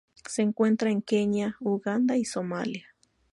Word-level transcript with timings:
Se 0.27 0.41
encuentra 0.41 0.89
en 0.89 1.03
Kenia, 1.03 1.57
Uganda 1.59 2.17
y 2.17 2.25
Somalia. 2.25 2.87